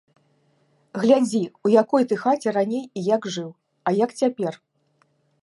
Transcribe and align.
Глядзі, 1.03 1.41
у 1.67 1.73
якой 1.81 2.07
ты 2.13 2.17
хаце 2.23 2.49
раней 2.57 2.85
і 3.01 3.05
як 3.15 3.21
жыў, 3.37 3.49
а 3.87 3.95
як 4.03 4.19
цяпер! 4.25 4.53